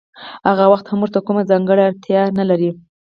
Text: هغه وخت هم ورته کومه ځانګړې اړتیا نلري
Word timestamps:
هغه 0.47 0.63
وخت 0.71 0.85
هم 0.87 0.99
ورته 1.01 1.19
کومه 1.25 1.43
ځانګړې 1.51 1.83
اړتیا 1.89 2.21
نلري 2.39 2.71